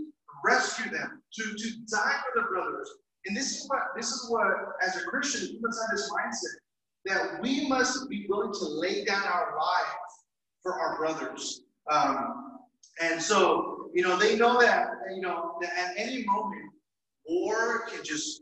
[0.44, 2.89] rescue them, to, to die for their brothers.
[3.26, 4.48] And this is what this is what,
[4.82, 6.58] as a Christian, we must have this mindset
[7.06, 10.13] that we must be willing to lay down our lives
[10.63, 11.62] for our brothers.
[11.91, 12.60] Um,
[13.02, 16.71] and so, you know, they know that, you know, that at any moment,
[17.28, 18.41] war can just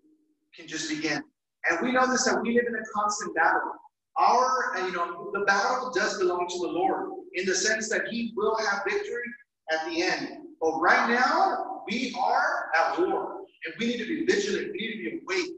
[0.55, 1.23] can just begin.
[1.69, 3.73] And we know this that we live in a constant battle.
[4.17, 8.33] Our, you know, the battle does belong to the Lord in the sense that He
[8.35, 9.23] will have victory
[9.71, 10.29] at the end.
[10.59, 14.71] But right now, we are at war, and we need to be vigilant.
[14.73, 15.51] We need to be awake,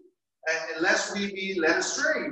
[0.50, 2.30] and unless we be led astray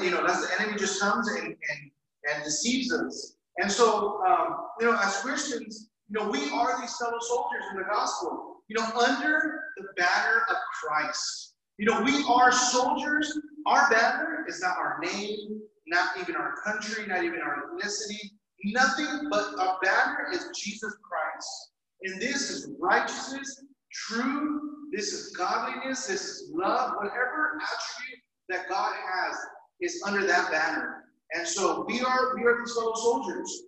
[0.00, 1.90] you know, unless the enemy just comes and, and,
[2.32, 3.36] and deceives us.
[3.58, 7.78] And so, um, you know, as Christians, you know, we are these fellow soldiers in
[7.78, 11.54] the gospel, you know, under the banner of Christ.
[11.78, 13.38] You know, we are soldiers.
[13.66, 18.30] Our banner is not our name, not even our country, not even our ethnicity,
[18.64, 21.72] nothing but our banner is Jesus Christ.
[22.02, 23.62] And this is righteousness,
[23.92, 24.62] truth,
[24.92, 29.36] this is godliness, this is love, whatever attribute that God has
[29.80, 31.04] is under that banner.
[31.34, 33.64] And so we are we are these fellow soldiers.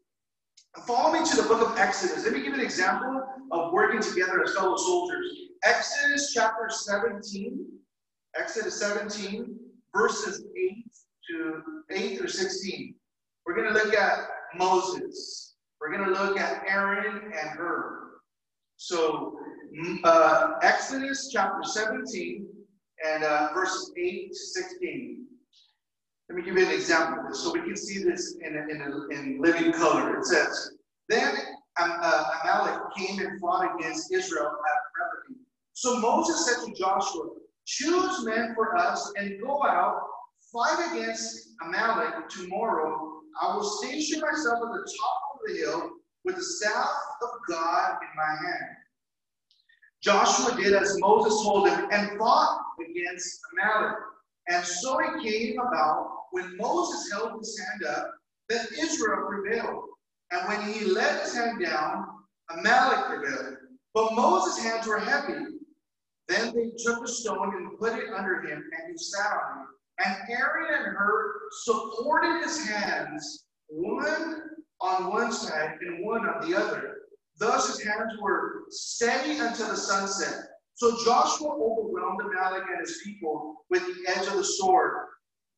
[0.87, 2.24] Follow me to the book of Exodus.
[2.24, 3.22] Let me give an example
[3.53, 5.27] of working together as fellow soldiers.
[5.62, 7.64] Exodus chapter 17,
[8.37, 9.57] Exodus 17,
[9.94, 10.72] verses 8
[11.31, 12.94] to 8 through 16.
[13.46, 14.18] We're going to look at
[14.57, 15.55] Moses.
[15.81, 18.20] We're going to look at Aaron and Hur.
[18.77, 19.38] So,
[20.03, 22.46] uh, Exodus chapter 17
[23.07, 25.23] and uh, verses 8 to 16.
[26.28, 29.08] Let me give you an example of this so we can see this in, in,
[29.10, 30.18] in living color.
[30.18, 30.72] It says,
[31.08, 31.34] Then
[31.76, 35.44] uh, Amalek came and fought against Israel at Rephidim.
[35.74, 37.28] So Moses said to Joshua,
[37.66, 40.00] Choose men for us and go out,
[40.52, 43.20] fight against Amalek tomorrow.
[43.42, 45.90] I will station myself at the top of the hill
[46.24, 46.90] with the staff
[47.22, 48.76] of God in my hand.
[50.00, 53.96] Joshua did as Moses told him and fought against Amalek.
[54.48, 58.11] And so it came about when Moses held his hand up
[58.48, 59.85] that Israel prevailed.
[60.30, 62.07] And when he let his hand down,
[62.50, 63.57] Amalek prevailed.
[63.94, 65.44] But Moses' hands were heavy.
[66.28, 69.66] Then they took a stone and put it under him, and he sat on it.
[70.04, 74.42] And Aaron and Hur supported his hands, one
[74.80, 76.96] on one side and one on the other.
[77.38, 80.46] Thus his hands were steady until the sunset.
[80.74, 84.92] So Joshua overwhelmed Amalek and his people with the edge of the sword.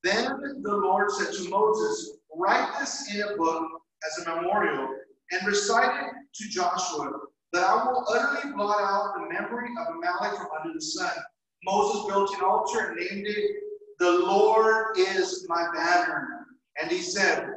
[0.05, 0.27] Then
[0.63, 3.67] the Lord said to Moses, Write this in a book
[4.07, 4.89] as a memorial
[5.33, 7.13] and recite it to Joshua,
[7.53, 11.13] that I will utterly blot out the memory of Amalek from under the sun.
[11.65, 13.57] Moses built an altar and named it,
[13.99, 16.47] The Lord is my banner.
[16.81, 17.55] And he said,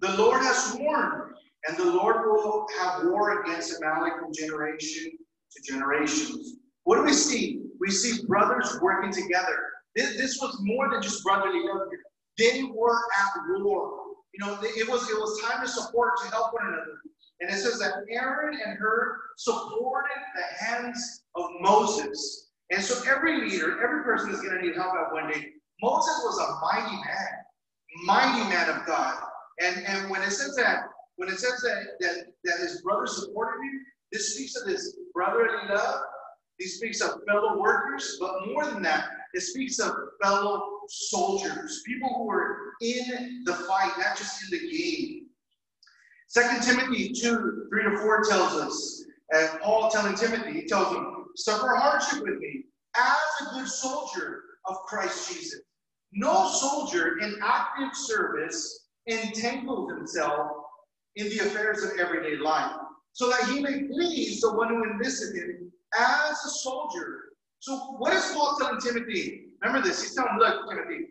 [0.00, 1.34] The Lord has sworn,
[1.68, 5.12] and the Lord will have war against Amalek from generation
[5.52, 6.56] to generations.
[6.86, 7.62] What do we see?
[7.80, 9.58] We see brothers working together.
[9.96, 11.88] This, this was more than just brotherly love.
[12.38, 13.90] They were at war.
[14.32, 17.00] You know, it was it was time to support, to help one another.
[17.40, 22.50] And it says that Aaron and Hur supported the hands of Moses.
[22.70, 25.44] And so every leader, every person is going to need help at one day.
[25.82, 29.24] Moses was a mighty man, mighty man of God.
[29.60, 30.84] And, and when it says that,
[31.16, 35.68] when it says that, that, that his brother supported him, this speaks of his brotherly
[35.68, 36.00] love,
[36.58, 39.92] he speaks of fellow workers, but more than that, it speaks of
[40.22, 45.26] fellow soldiers, people who are in the fight, not just in the game.
[46.28, 51.26] Second Timothy 2, 3 to 4 tells us, and Paul telling Timothy, he tells him,
[51.36, 52.64] suffer hardship with me
[52.96, 55.60] as a good soldier of Christ Jesus.
[56.12, 60.50] No soldier in active service entangles himself
[61.16, 62.72] in the affairs of everyday life,
[63.12, 67.20] so that he may please the one who enlisted him as a soldier.
[67.60, 69.46] So, what is Paul telling Timothy?
[69.62, 70.02] Remember this.
[70.02, 71.08] He's telling look, Timothy,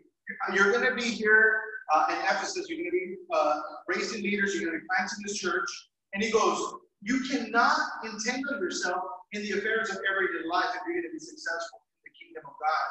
[0.54, 1.60] you're going to be here
[1.94, 2.66] uh, in Ephesus.
[2.68, 4.54] You're going to be uh, raising leaders.
[4.54, 5.68] You're going to be planting this church.
[6.14, 10.96] And he goes, you cannot entangle yourself in the affairs of everyday life if you're
[10.96, 12.86] going to be successful in the kingdom of God.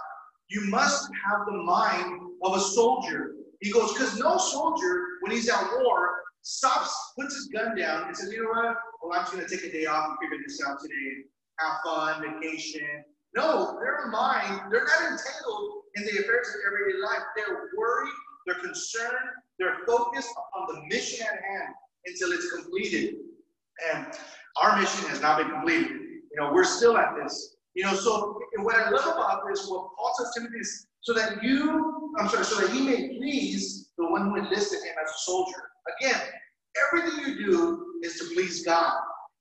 [0.49, 3.33] You must have the mind of a soldier.
[3.61, 6.09] He goes, because no soldier, when he's at war,
[6.43, 8.75] stops, puts his gun down, and says, you know what?
[9.01, 11.25] Well, I'm just going to take a day off and figure this out today
[11.59, 13.03] have fun, vacation.
[13.35, 17.23] No, their mind, they're not entangled in the affairs of everyday life.
[17.35, 18.13] They're worried,
[18.45, 21.73] they're concerned, they're focused on the mission at hand
[22.05, 23.15] until it's completed.
[23.93, 24.07] And
[24.61, 25.91] our mission has not been completed.
[25.91, 27.55] You know, we're still at this.
[27.73, 31.13] You know, so what I love about this, what Paul says to Timothy is so
[31.13, 35.09] that you, I'm sorry, so that he may please the one who enlisted him as
[35.09, 35.61] a soldier.
[35.99, 36.21] Again,
[36.87, 38.93] everything you do is to please God.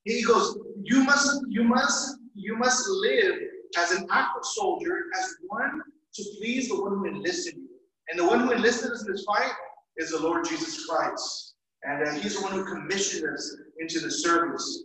[0.05, 3.37] He goes, you must, you must, you must live
[3.79, 5.83] as an active soldier, as one
[6.15, 7.69] to please the one who enlisted you.
[8.09, 9.53] And the one who enlisted us in this fight
[9.97, 11.55] is the Lord Jesus Christ.
[11.83, 14.85] And uh, he's the one who commissioned us into the service.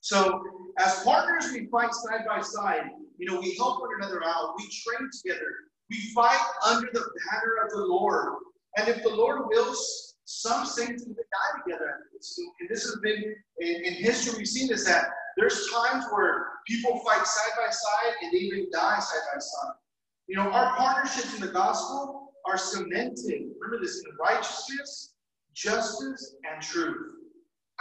[0.00, 0.42] So,
[0.78, 2.90] as partners, we fight side by side.
[3.18, 4.54] You know, we help one another out.
[4.58, 5.46] We train together.
[5.90, 8.34] We fight under the banner of the Lord.
[8.76, 11.98] And if the Lord wills, some saints even die together.
[12.12, 15.06] And this has been in, in history, we've seen this that
[15.36, 19.74] there's times where people fight side by side and they even die side by side.
[20.28, 25.14] You know, our partnerships in the gospel are cemented, remember this, in righteousness,
[25.54, 27.12] justice, and truth.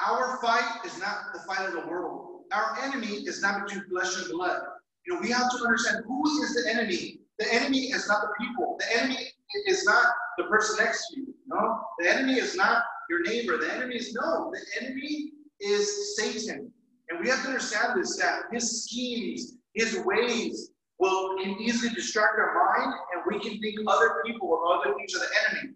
[0.06, 2.42] Our fight is not the fight of the world.
[2.52, 4.62] Our enemy is not between flesh and blood.
[5.06, 7.20] You know, we have to understand who is the enemy.
[7.40, 8.78] The enemy is not the people.
[8.80, 9.28] The enemy
[9.68, 10.06] is not
[10.38, 11.34] the person next to you.
[11.48, 13.58] No, the enemy is not your neighbor.
[13.58, 16.72] The enemy is no, the enemy is Satan.
[17.10, 22.38] And we have to understand this that his schemes, His ways will can easily distract
[22.38, 25.74] our mind, and we can think other people or other things are the enemy.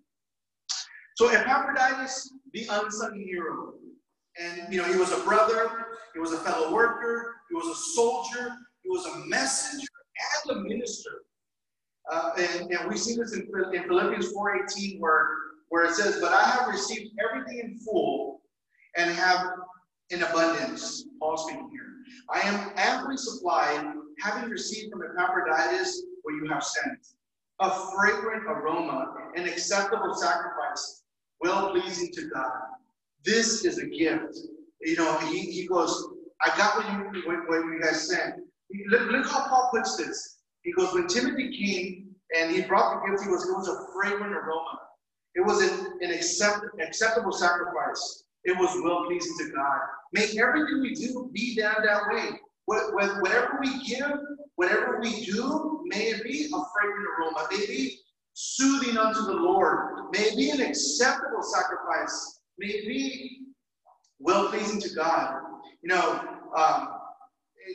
[1.16, 3.74] So Epaphroditus, the unsung hero.
[4.40, 5.70] And you know, he was a brother,
[6.14, 9.88] he was a fellow worker, he was a soldier, he was a messenger
[10.46, 11.24] and a minister.
[12.12, 15.28] Uh, and, and we see this in, in Philippians 4:18, where,
[15.70, 18.42] where it says, But I have received everything in full
[18.98, 19.48] and have
[20.12, 21.06] in abundance.
[21.20, 21.96] Paul speaking here.
[22.30, 27.00] I am amply supplied, having received from Epaphroditus what you have sent,
[27.60, 31.04] a fragrant aroma, an acceptable sacrifice,
[31.42, 32.52] well pleasing to God.
[33.24, 34.38] This is a gift.
[34.82, 36.10] You know, he, he goes,
[36.44, 38.36] I got what you what, what you guys sent.
[38.90, 40.35] Look, look how Paul puts this.
[40.66, 43.94] He goes, when Timothy came and he brought the gift, he goes, it was a
[43.94, 44.80] fragrant aroma.
[45.36, 48.24] It was an, an accept, acceptable sacrifice.
[48.46, 49.80] It was well pleasing to God.
[50.12, 52.40] May everything we do be done that way.
[52.66, 54.12] Whatever we give,
[54.56, 57.48] whatever we do, may it be a fragrant aroma.
[57.52, 58.00] May it be
[58.34, 60.10] soothing unto the Lord.
[60.12, 62.40] May it be an acceptable sacrifice.
[62.58, 63.42] May it be
[64.20, 65.42] well pleasing to God.
[65.84, 66.22] You know,
[66.58, 66.90] um,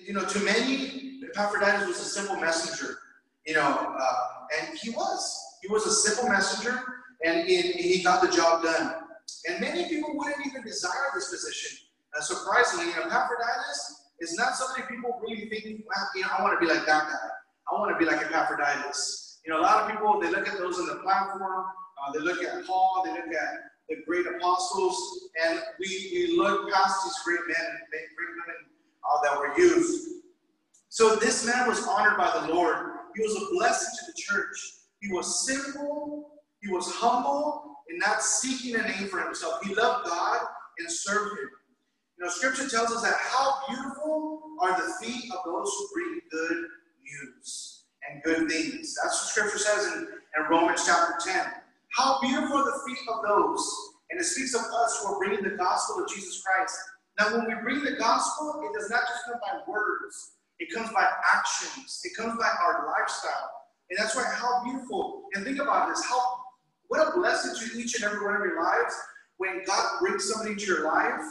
[0.06, 0.99] you know, to many,
[1.34, 2.98] Epaphroditus was a simple messenger.
[3.46, 4.14] You know, uh,
[4.58, 5.58] and he was.
[5.62, 6.80] He was a simple messenger,
[7.24, 8.94] and he, he got the job done.
[9.48, 11.78] And many people wouldn't even desire this position.
[12.16, 16.72] Uh, surprisingly, Epaphroditus is not somebody people really think, you know, I want to be
[16.72, 17.28] like that guy.
[17.70, 19.40] I want to be like Epaphroditus.
[19.44, 21.66] You know, a lot of people, they look at those on the platform,
[22.00, 23.54] uh, they look at Paul, they look at
[23.88, 28.70] the great apostles, and we, we look past these great men and great women
[29.04, 30.19] uh, that were used.
[30.90, 32.76] So this man was honored by the Lord.
[33.14, 34.58] He was a blessing to the church.
[35.00, 39.64] He was simple, he was humble, and not seeking a name for himself.
[39.64, 40.40] He loved God
[40.78, 41.48] and served him.
[42.18, 46.20] You know, scripture tells us that how beautiful are the feet of those who bring
[46.30, 46.66] good
[47.02, 48.96] news and good things.
[49.00, 51.46] That's what scripture says in, in Romans chapter 10.
[51.96, 55.44] How beautiful are the feet of those, and it speaks of us who are bringing
[55.44, 56.76] the gospel of Jesus Christ.
[57.18, 60.90] Now, when we bring the gospel, it does not just come by words, it comes
[60.90, 63.50] by actions, it comes by our lifestyle.
[63.90, 65.24] And that's why how beautiful.
[65.34, 66.20] And think about this how
[66.88, 68.94] what a blessing to each and every one of your lives
[69.38, 71.22] when God brings somebody into your life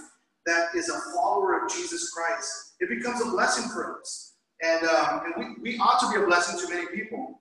[0.45, 2.73] that is a follower of Jesus Christ.
[2.79, 4.33] It becomes a blessing for us.
[4.61, 7.39] And, um, and we, we ought to be a blessing to many people.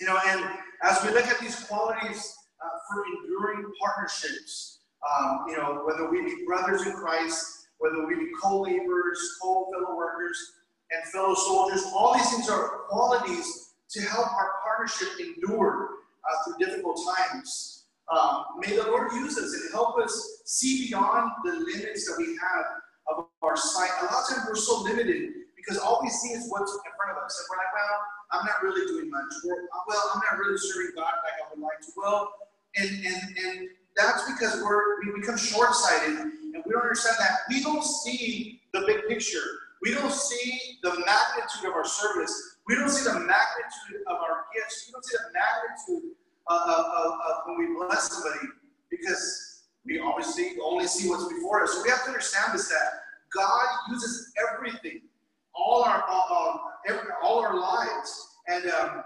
[0.00, 0.44] You know, and
[0.82, 6.22] as we look at these qualities uh, for enduring partnerships, um, you know, whether we
[6.22, 10.38] be brothers in Christ, whether we be co-laborers, co-fellow workers,
[10.90, 15.88] and fellow soldiers, all these things are qualities to help our partnership endure
[16.24, 17.84] uh, through difficult times.
[18.12, 22.36] Um, may the Lord use us and help us see beyond the limits that we
[22.36, 22.64] have
[23.10, 23.90] of our sight.
[24.02, 27.16] A lot of times we're so limited because all we see is what's in front
[27.16, 27.38] of us.
[27.38, 28.00] And we're like, well,
[28.32, 29.32] I'm not really doing much.
[29.48, 29.56] Or,
[29.88, 31.92] well, I'm not really serving God like I would like to.
[31.96, 32.30] Well,
[32.76, 36.32] and, and, and that's because we're, we become short sighted and
[36.66, 39.44] we don't understand that we don't see the big picture.
[39.84, 42.56] We don't see the magnitude of our service.
[42.66, 44.86] We don't see the magnitude of our gifts.
[44.88, 46.12] We don't see the magnitude
[46.48, 48.48] of, of, of when we bless somebody
[48.90, 51.74] because we obviously only see what's before us.
[51.74, 52.92] So we have to understand this that
[53.34, 55.02] God uses everything,
[55.54, 59.04] all our all, um, every, all our lives, and um,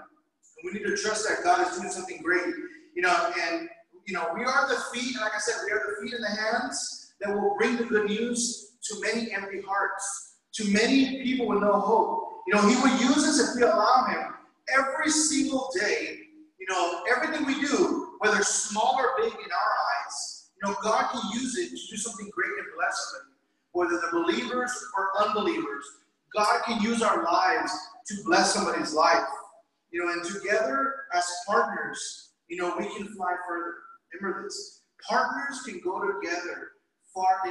[0.63, 2.55] we need to trust that God is doing something great.
[2.95, 3.69] You know, and
[4.07, 6.23] you know we are the feet, and like I said, we are the feet and
[6.23, 10.28] the hands that will bring the good news to many empty hearts,
[10.59, 12.43] to many people with no hope.
[12.47, 14.35] You know, He will use us if we allow Him
[14.77, 16.19] every single day.
[16.59, 19.73] You know, everything we do, whether small or big in our
[20.05, 23.33] eyes, you know, God can use it to do something great and bless them.
[23.73, 25.85] Whether they're believers or unbelievers,
[26.35, 27.73] God can use our lives
[28.09, 29.27] to bless somebody's life.
[29.93, 33.75] You know, and together as partners, you know, we can fly further.
[34.21, 34.83] Remember this.
[35.09, 36.73] Partners can go together
[37.15, 37.43] far,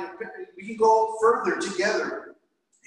[0.58, 2.36] we can go further together.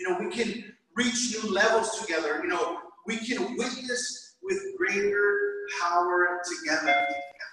[0.01, 2.41] You know, we can reach new levels together.
[2.43, 6.97] You know, we can witness with greater power together.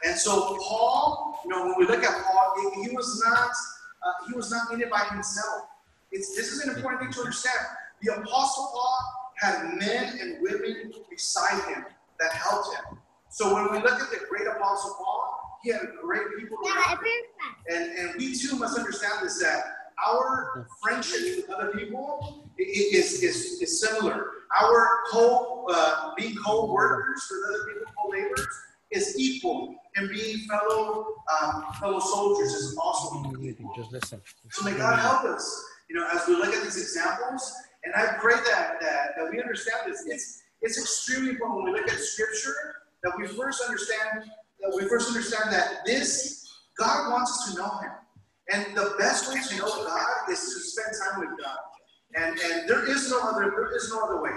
[0.06, 4.34] And so Paul, you know, when we look at Paul, he, was not uh, he
[4.34, 5.68] was not in it by himself.
[6.14, 7.60] It's this is an important thing to understand.
[8.02, 8.98] The apostle Paul
[9.40, 11.86] had men and women beside him
[12.20, 12.98] that helped him.
[13.30, 17.24] So when we look at the great apostle Paul, he had great people around him.
[17.70, 19.64] And, and we too must understand this that
[20.06, 24.28] our friendship with other people is, is, is similar.
[24.62, 28.48] Our co uh, being co-workers with other people, co-laborers,
[28.92, 33.74] is equal, and being fellow um, fellow soldiers is also equal.
[33.76, 34.22] Just listen.
[34.52, 35.66] So may God help us.
[35.90, 39.40] You know, as we look at these examples, And I pray that, that, that we
[39.40, 40.04] understand this.
[40.06, 42.54] It's, it's extremely important when we look at scripture
[43.04, 44.30] that we first understand
[44.60, 47.92] that we first understand that this God wants us to know him.
[48.54, 51.58] And the best way to know God is to spend time with God.
[52.16, 54.32] And and there is no other there is no other way.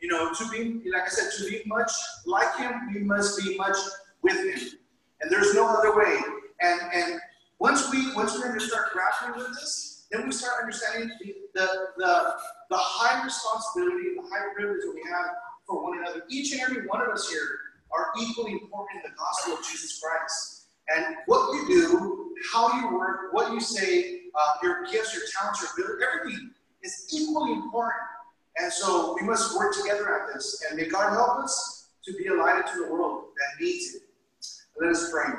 [0.00, 1.90] You know, to be like I said, to be much
[2.26, 3.76] like him, we must be much
[4.22, 4.78] with him.
[5.20, 6.18] And there's no other way.
[6.60, 7.20] And and
[7.58, 12.34] once we once to start grappling with this, then we start understanding the the the,
[12.70, 15.26] the high responsibility, the high privilege that we have
[15.66, 16.22] for one another.
[16.28, 17.58] Each and every one of us here
[17.92, 20.66] are equally important in the gospel of Jesus Christ.
[20.94, 25.62] And what you do, how you work, what you say, uh, your gifts, your talents,
[25.76, 26.50] your ability, everything
[26.82, 28.02] is equally important.
[28.56, 30.64] And so we must work together at this.
[30.68, 34.02] And may God help us to be a light to the world that needs it.
[34.80, 35.32] Let us pray.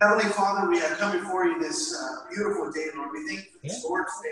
[0.00, 3.10] Heavenly Father, we have come before you this uh, beautiful day, Lord.
[3.12, 4.30] We thank you for this Lord's Day,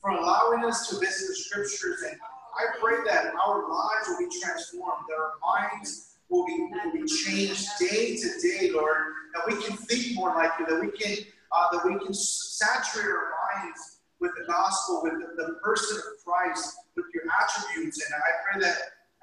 [0.00, 2.02] for allowing us to visit the scriptures.
[2.08, 2.18] And
[2.56, 7.06] I pray that our lives will be transformed, that our minds will be, will be
[7.06, 11.16] changed day to day, Lord, that we can think more like you, that we can
[11.52, 16.24] uh, that we can saturate our minds with the gospel, with the, the, person of
[16.24, 18.02] Christ, with your attributes.
[18.06, 18.78] And I pray that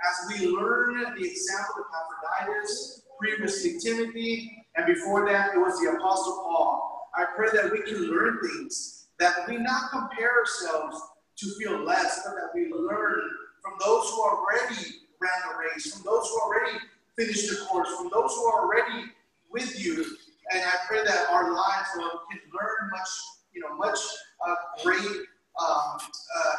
[0.06, 5.92] as we learn the example of Epaphroditus, previously Timothy, and before that it was the
[5.98, 11.02] Apostle Paul, I pray that we can learn things, that we not compare ourselves
[11.38, 13.22] to feel less, but that we learn
[13.62, 14.76] from those who already
[15.22, 16.78] ran the race, from those who already
[17.18, 19.12] finished the course, from those who already
[19.52, 20.06] with you.
[20.52, 23.10] And I pray that our lives, Lord, can learn much,
[23.54, 24.00] you know, much
[24.48, 26.56] uh, great, um, uh,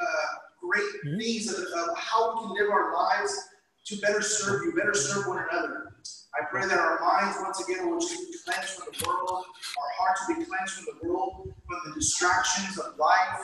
[0.00, 0.28] uh,
[0.60, 1.18] great mm-hmm.
[1.18, 3.36] things of, of, how we can live our lives
[3.86, 5.92] to better serve you, better serve one another.
[6.34, 9.90] I pray that our minds, once again, will just be cleansed from the world, our
[9.98, 13.40] hearts will be cleansed from the world, from the distractions of life.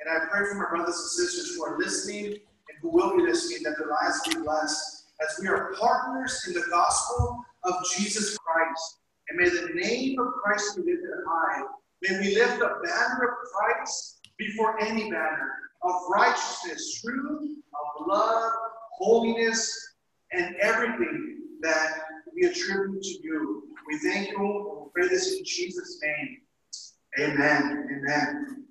[0.00, 3.22] And I pray for my brothers and sisters who are listening and who will be
[3.22, 8.36] listening that their lives be blessed as we are partners in the gospel of Jesus
[8.38, 8.98] Christ.
[9.28, 11.62] And may the name of Christ be lifted high.
[12.02, 15.52] May we lift the banner of Christ before any banner
[15.82, 18.52] of righteousness, truth, of love,
[18.98, 19.94] holiness,
[20.32, 22.02] and everything that
[22.34, 23.62] we attribute to you.
[23.88, 26.38] We thank you and pray this in Jesus' name.
[27.18, 27.88] Amen.
[27.90, 28.66] Amen.